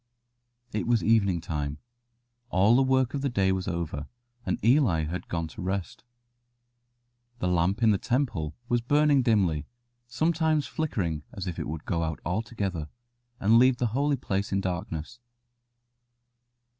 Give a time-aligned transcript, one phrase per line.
[0.73, 1.77] It was evening time.
[2.49, 4.07] All the work of the day was over,
[4.47, 6.03] and Eli had gone to rest.
[7.37, 9.67] The lamp in the temple was burning dimly,
[10.07, 12.89] sometimes flickering as if it would go out altogether,
[13.39, 15.19] and leave the holy place in darkness.